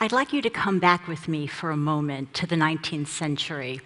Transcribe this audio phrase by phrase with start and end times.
[0.00, 3.80] I'd like you to come back with me for a moment to the 19th century,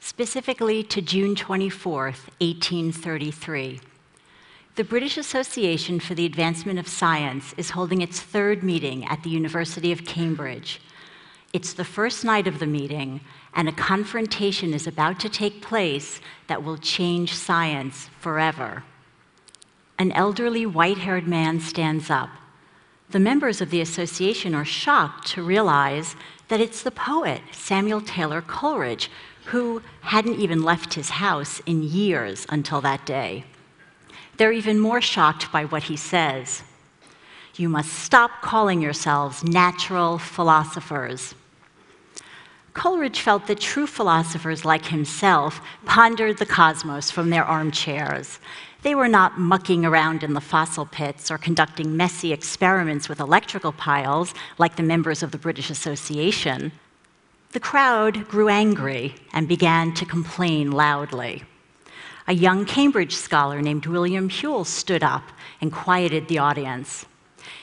[0.00, 3.80] specifically to June 24, 1833.
[4.74, 9.30] The British Association for the Advancement of Science is holding its third meeting at the
[9.30, 10.80] University of Cambridge.
[11.52, 13.20] It's the first night of the meeting,
[13.54, 18.82] and a confrontation is about to take place that will change science forever.
[20.00, 22.30] An elderly white haired man stands up
[23.10, 26.16] the members of the association are shocked to realize
[26.48, 29.10] that it's the poet, Samuel Taylor Coleridge,
[29.46, 33.44] who hadn't even left his house in years until that day.
[34.36, 36.62] They're even more shocked by what he says.
[37.56, 41.34] You must stop calling yourselves natural philosophers.
[42.72, 48.40] Coleridge felt that true philosophers like himself pondered the cosmos from their armchairs.
[48.84, 53.72] They were not mucking around in the fossil pits or conducting messy experiments with electrical
[53.72, 56.70] piles like the members of the British Association.
[57.52, 61.44] The crowd grew angry and began to complain loudly.
[62.28, 65.30] A young Cambridge scholar named William Whewell stood up
[65.62, 67.06] and quieted the audience.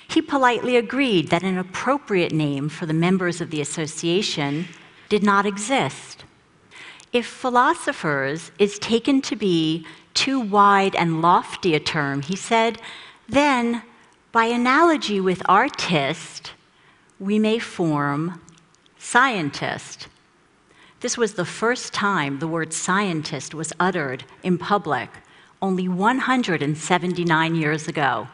[0.09, 4.69] He politely agreed that an appropriate name for the members of the association
[5.07, 6.25] did not exist.
[7.13, 12.79] If philosophers is taken to be too wide and lofty a term, he said,
[13.27, 13.83] then,
[14.31, 16.53] by analogy with artist,
[17.19, 18.41] we may form
[18.97, 20.07] scientist.
[21.01, 25.09] This was the first time the word scientist was uttered in public,
[25.61, 28.27] only 179 years ago.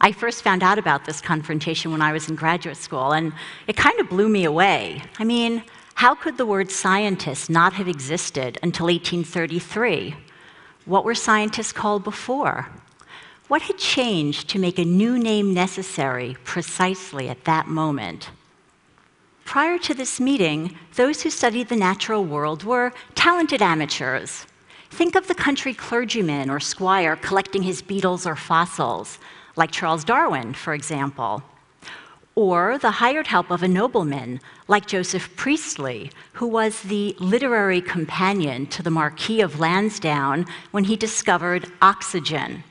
[0.00, 3.32] I first found out about this confrontation when I was in graduate school, and
[3.66, 5.02] it kind of blew me away.
[5.18, 5.62] I mean,
[5.98, 10.14] how could the word scientist not have existed until 1833?
[10.84, 12.68] What were scientists called before?
[13.48, 18.30] What had changed to make a new name necessary precisely at that moment?
[19.44, 24.46] Prior to this meeting, those who studied the natural world were talented amateurs.
[24.90, 29.18] Think of the country clergyman or squire collecting his beetles or fossils,
[29.56, 31.42] like Charles Darwin, for example
[32.38, 38.64] or the hired help of a nobleman like Joseph Priestley, who was the literary companion
[38.66, 42.62] to the Marquis of Lansdowne when he discovered oxygen.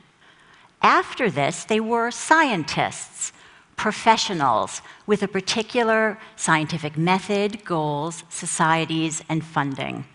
[0.81, 3.33] After this, they were scientists,
[3.75, 10.05] professionals with a particular scientific method, goals, societies, and funding.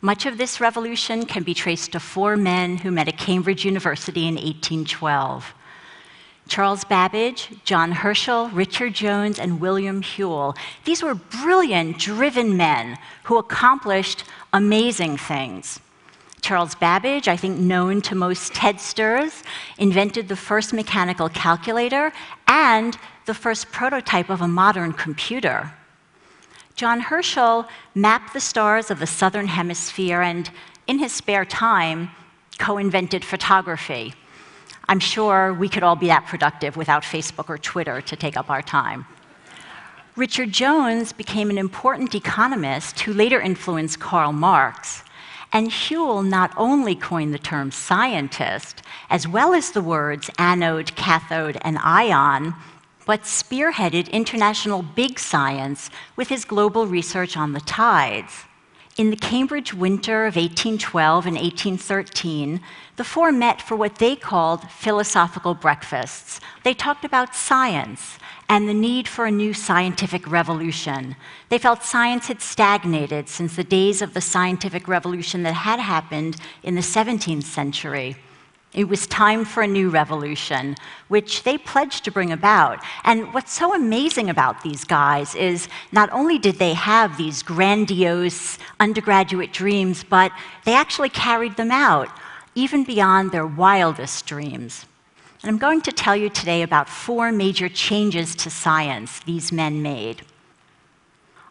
[0.00, 4.28] Much of this revolution can be traced to four men who met at Cambridge University
[4.28, 5.52] in 1812.
[6.48, 10.54] Charles Babbage, John Herschel, Richard Jones, and William Whewell.
[10.84, 15.80] These were brilliant, driven men who accomplished amazing things.
[16.42, 19.42] Charles Babbage, I think known to most TEDsters,
[19.78, 22.12] invented the first mechanical calculator
[22.46, 25.72] and the first prototype of a modern computer.
[26.76, 30.50] John Herschel mapped the stars of the southern hemisphere and,
[30.86, 32.10] in his spare time,
[32.58, 34.12] co invented photography.
[34.88, 38.50] I'm sure we could all be that productive without Facebook or Twitter to take up
[38.50, 39.06] our time.
[40.16, 45.02] Richard Jones became an important economist who later influenced Karl Marx.
[45.52, 51.58] And Whewell not only coined the term scientist, as well as the words anode, cathode,
[51.62, 52.54] and ion,
[53.06, 58.44] but spearheaded international big science with his global research on the tides.
[58.96, 62.60] In the Cambridge winter of 1812 and 1813,
[62.94, 66.40] the four met for what they called philosophical breakfasts.
[66.62, 68.18] They talked about science
[68.48, 71.16] and the need for a new scientific revolution.
[71.48, 76.36] They felt science had stagnated since the days of the scientific revolution that had happened
[76.62, 78.14] in the 17th century.
[78.74, 80.74] It was time for a new revolution,
[81.06, 82.82] which they pledged to bring about.
[83.04, 88.58] And what's so amazing about these guys is not only did they have these grandiose
[88.80, 90.32] undergraduate dreams, but
[90.64, 92.08] they actually carried them out,
[92.56, 94.86] even beyond their wildest dreams.
[95.42, 99.82] And I'm going to tell you today about four major changes to science these men
[99.82, 100.22] made.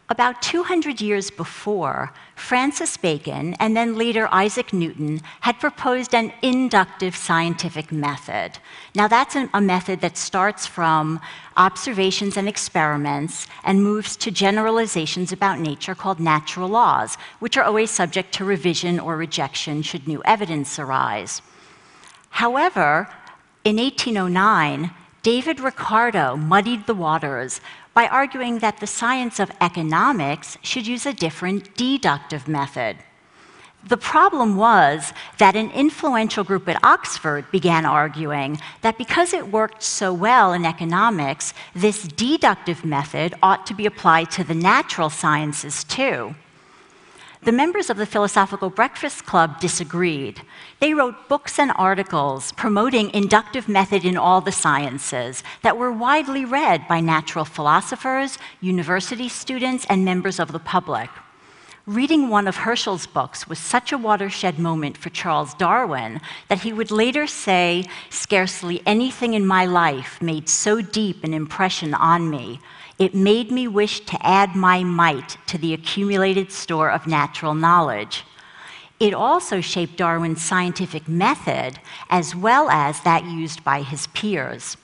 [0.09, 7.15] About 200 years before, Francis Bacon and then later Isaac Newton had proposed an inductive
[7.15, 8.59] scientific method.
[8.93, 11.21] Now, that's a method that starts from
[11.55, 17.89] observations and experiments and moves to generalizations about nature called natural laws, which are always
[17.89, 21.41] subject to revision or rejection should new evidence arise.
[22.29, 23.07] However,
[23.63, 24.91] in 1809,
[25.21, 27.61] David Ricardo muddied the waters
[27.93, 32.97] by arguing that the science of economics should use a different deductive method.
[33.85, 39.83] The problem was that an influential group at Oxford began arguing that because it worked
[39.83, 45.83] so well in economics, this deductive method ought to be applied to the natural sciences
[45.83, 46.33] too.
[47.43, 50.43] The members of the Philosophical Breakfast Club disagreed.
[50.79, 56.45] They wrote books and articles promoting inductive method in all the sciences that were widely
[56.45, 61.09] read by natural philosophers, university students, and members of the public.
[61.85, 66.71] Reading one of Herschel's books was such a watershed moment for Charles Darwin that he
[66.71, 72.61] would later say, Scarcely anything in my life made so deep an impression on me.
[72.99, 78.23] It made me wish to add my mite to the accumulated store of natural knowledge.
[78.99, 81.79] It also shaped Darwin's scientific method
[82.09, 84.77] as well as that used by his peers.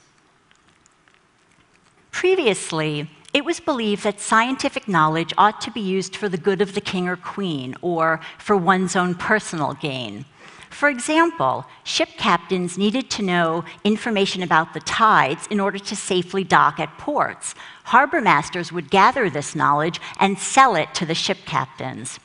[2.11, 6.73] Previously, it was believed that scientific knowledge ought to be used for the good of
[6.73, 10.25] the king or queen or for one's own personal gain.
[10.69, 16.43] For example, ship captains needed to know information about the tides in order to safely
[16.43, 17.55] dock at ports.
[17.85, 22.19] Harbor masters would gather this knowledge and sell it to the ship captains.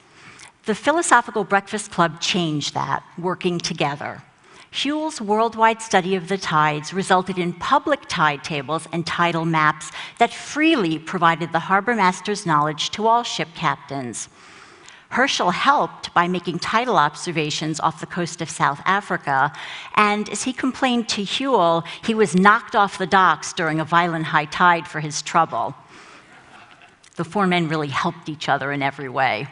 [0.67, 4.23] The Philosophical Breakfast Club changed that, working together.
[4.73, 10.33] Whewell's worldwide study of the tides resulted in public tide tables and tidal maps that
[10.33, 14.29] freely provided the harbor master's knowledge to all ship captains.
[15.15, 19.53] Herschel helped by making tidal observations off the coast of South Africa,
[19.95, 24.27] and as he complained to Whewell, he was knocked off the docks during a violent
[24.27, 25.77] high tide for his trouble.
[27.15, 29.47] The four men really helped each other in every way.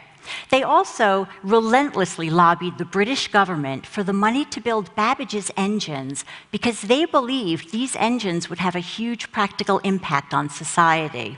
[0.49, 6.81] They also relentlessly lobbied the British government for the money to build Babbage's engines because
[6.81, 11.37] they believed these engines would have a huge practical impact on society.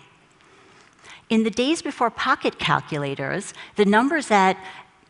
[1.30, 4.58] In the days before pocket calculators, the numbers that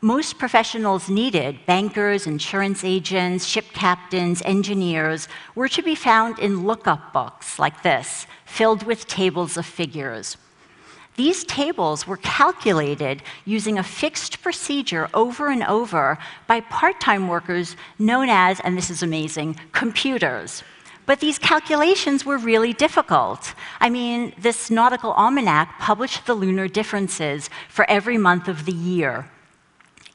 [0.02, 7.12] most professionals needed bankers, insurance agents, ship captains, engineers were to be found in lookup
[7.12, 10.38] books like this, filled with tables of figures.
[11.18, 17.76] These tables were calculated using a fixed procedure over and over by part time workers
[18.00, 20.64] known as, and this is amazing, computers.
[21.06, 23.54] But these calculations were really difficult.
[23.80, 29.30] I mean, this nautical almanac published the lunar differences for every month of the year.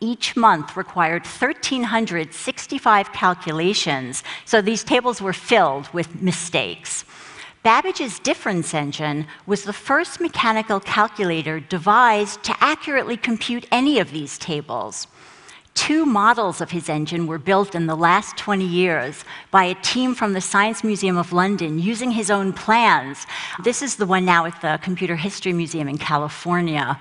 [0.00, 7.04] Each month required 1,365 calculations, so these tables were filled with mistakes.
[7.62, 14.38] Babbage's difference engine was the first mechanical calculator devised to accurately compute any of these
[14.38, 15.06] tables.
[15.80, 20.14] Two models of his engine were built in the last 20 years by a team
[20.14, 23.26] from the Science Museum of London using his own plans.
[23.64, 27.00] This is the one now at the Computer History Museum in California.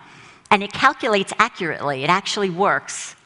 [0.50, 3.18] And it calculates accurately, it actually works.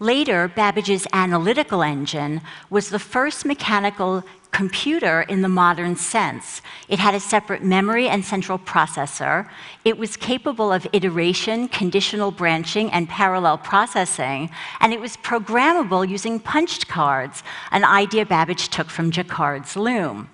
[0.00, 2.40] Later, Babbage's analytical engine
[2.70, 4.22] was the first mechanical
[4.52, 6.62] computer in the modern sense.
[6.88, 9.48] It had a separate memory and central processor.
[9.84, 14.50] It was capable of iteration, conditional branching, and parallel processing.
[14.80, 17.42] And it was programmable using punched cards,
[17.72, 20.30] an idea Babbage took from Jacquard's loom.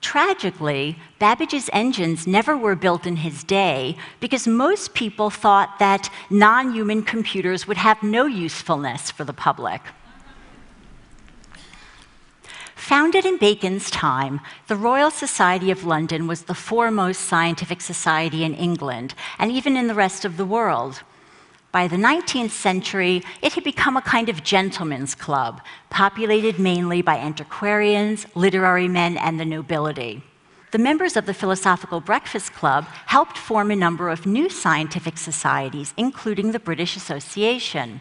[0.00, 6.72] Tragically, Babbage's engines never were built in his day because most people thought that non
[6.72, 9.80] human computers would have no usefulness for the public.
[12.76, 18.54] Founded in Bacon's time, the Royal Society of London was the foremost scientific society in
[18.54, 21.02] England and even in the rest of the world.
[21.70, 25.60] By the 19th century, it had become a kind of gentleman's club,
[25.90, 30.22] populated mainly by antiquarians, literary men, and the nobility.
[30.70, 35.92] The members of the Philosophical Breakfast Club helped form a number of new scientific societies,
[35.96, 38.00] including the British Association.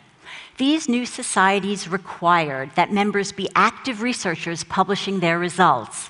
[0.57, 6.09] These new societies required that members be active researchers publishing their results.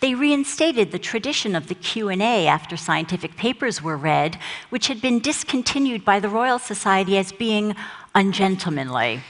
[0.00, 4.38] They reinstated the tradition of the Q&A after scientific papers were read,
[4.68, 7.74] which had been discontinued by the Royal Society as being
[8.14, 9.22] ungentlemanly.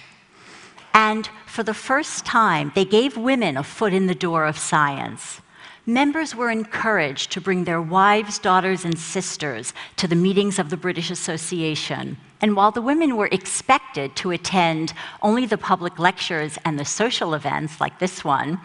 [0.92, 5.40] And for the first time, they gave women a foot in the door of science.
[5.88, 10.76] Members were encouraged to bring their wives, daughters, and sisters to the meetings of the
[10.76, 12.16] British Association.
[12.40, 17.34] And while the women were expected to attend only the public lectures and the social
[17.34, 18.60] events like this one,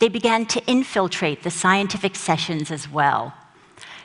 [0.00, 3.32] they began to infiltrate the scientific sessions as well.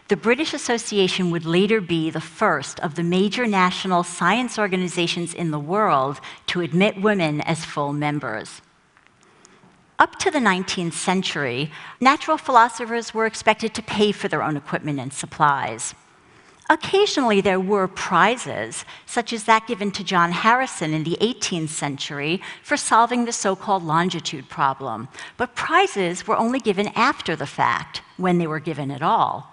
[0.07, 5.51] The British Association would later be the first of the major national science organizations in
[5.51, 8.61] the world to admit women as full members.
[10.01, 14.99] Up to the 19th century, natural philosophers were expected to pay for their own equipment
[14.99, 15.93] and supplies.
[16.71, 22.41] Occasionally, there were prizes, such as that given to John Harrison in the 18th century
[22.63, 25.07] for solving the so called longitude problem.
[25.37, 29.50] But prizes were only given after the fact, when they were given at all.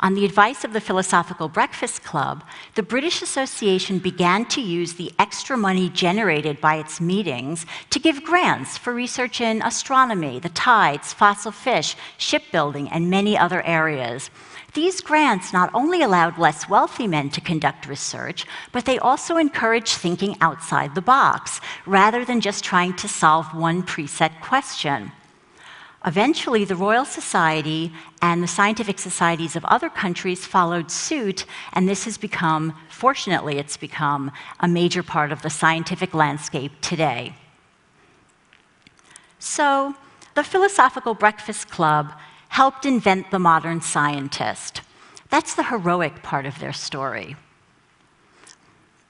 [0.00, 5.10] On the advice of the Philosophical Breakfast Club, the British Association began to use the
[5.18, 11.14] extra money generated by its meetings to give grants for research in astronomy, the tides,
[11.14, 14.30] fossil fish, shipbuilding, and many other areas.
[14.74, 19.96] These grants not only allowed less wealthy men to conduct research, but they also encouraged
[19.96, 25.12] thinking outside the box, rather than just trying to solve one preset question.
[26.06, 32.04] Eventually, the Royal Society and the scientific societies of other countries followed suit, and this
[32.04, 37.34] has become, fortunately, it's become a major part of the scientific landscape today.
[39.40, 39.96] So,
[40.36, 42.12] the Philosophical Breakfast Club
[42.50, 44.82] helped invent the modern scientist.
[45.28, 47.34] That's the heroic part of their story.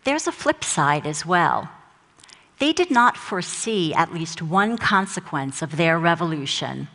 [0.05, 1.69] There's a flip side as well.
[2.59, 6.89] They did not foresee at least one consequence of their revolution.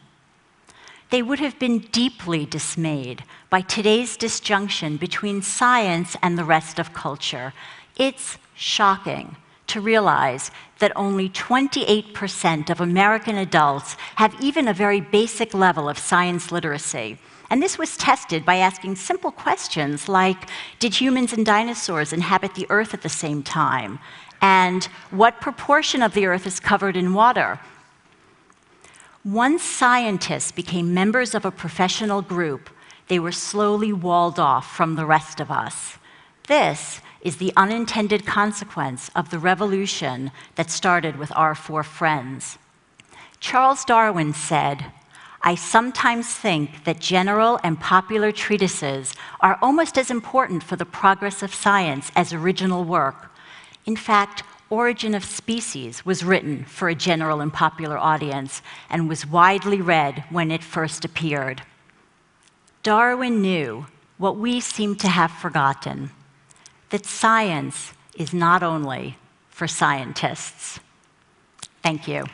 [1.12, 6.94] They would have been deeply dismayed by today's disjunction between science and the rest of
[6.94, 7.54] culture.
[7.98, 9.36] It's shocking
[9.68, 16.00] to realize that only 28% of American adults have even a very basic level of
[16.00, 17.18] science literacy.
[17.50, 20.50] And this was tested by asking simple questions like
[20.80, 24.00] Did humans and dinosaurs inhabit the Earth at the same time?
[24.42, 27.60] And what proportion of the Earth is covered in water?
[29.24, 32.72] Once scientists became members of a professional group,
[33.08, 35.98] they were slowly walled off from the rest of us.
[36.48, 42.58] This is the unintended consequence of the revolution that started with our four friends.
[43.40, 44.86] Charles Darwin said,
[45.44, 51.42] I sometimes think that general and popular treatises are almost as important for the progress
[51.42, 53.31] of science as original work.
[53.86, 59.26] In fact, Origin of Species was written for a general and popular audience and was
[59.26, 61.62] widely read when it first appeared.
[62.84, 66.12] Darwin knew what we seem to have forgotten
[66.90, 69.18] that science is not only
[69.50, 70.80] for scientists.
[71.84, 72.26] Thank you.